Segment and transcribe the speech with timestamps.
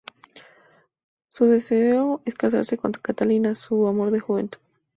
[1.29, 4.59] Su deseo es casarse con Catalina, su amor de juventud.